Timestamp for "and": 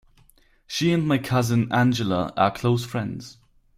0.93-1.07